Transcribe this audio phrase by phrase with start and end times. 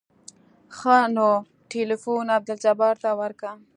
[0.77, 1.29] ښه نو
[1.71, 3.51] ټېلفون عبدالجبار ته ورکه.